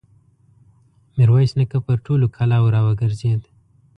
[1.15, 3.41] ميرويس نيکه پر ټولو کلاوو را وګرځېد.